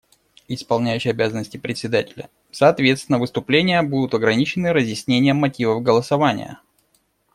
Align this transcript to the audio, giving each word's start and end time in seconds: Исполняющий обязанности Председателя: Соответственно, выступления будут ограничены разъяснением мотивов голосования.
Исполняющий 0.47 1.11
обязанности 1.11 1.57
Председателя: 1.57 2.31
Соответственно, 2.49 3.19
выступления 3.19 3.83
будут 3.83 4.15
ограничены 4.15 4.73
разъяснением 4.73 5.37
мотивов 5.37 5.83
голосования. 5.83 6.59